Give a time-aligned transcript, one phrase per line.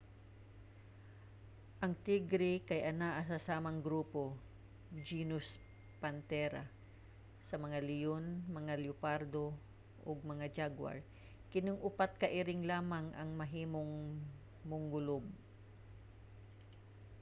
[1.83, 4.21] ang tigre kay anaa sa samang grupo
[5.07, 5.47] genus
[6.01, 6.63] panthera
[7.49, 8.25] sa mga leyon
[8.57, 9.45] mga leopardo
[10.07, 10.97] ug mga jaguar.
[11.51, 13.93] kining upat ka iring lamang ang mahimong
[14.69, 15.23] mongulob